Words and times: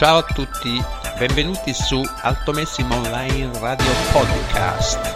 Ciao 0.00 0.16
a 0.16 0.22
tutti, 0.22 0.82
benvenuti 1.18 1.74
su 1.74 2.02
Altomessimo 2.22 2.94
Online 2.94 3.50
Radio 3.58 3.92
Podcast. 4.12 5.09